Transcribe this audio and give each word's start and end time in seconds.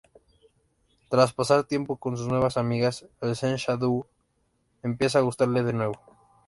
Tras 1.11 1.31
pasar 1.31 1.63
tiempo 1.65 1.95
con 1.95 2.17
sus 2.17 2.25
nuevas 2.27 2.57
amigas, 2.57 3.05
el 3.21 3.35
Sensha-dō 3.35 4.07
empieza 4.81 5.19
a 5.19 5.21
gustarle 5.21 5.61
de 5.61 5.73
nuevo. 5.73 5.93